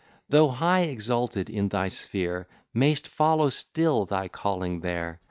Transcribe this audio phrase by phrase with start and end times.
[0.29, 5.19] Thou, high exalted in thy sphere, May'st follow still thy calling there.